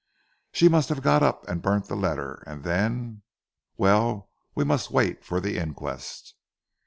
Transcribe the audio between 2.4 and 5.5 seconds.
and then Well, we must wait for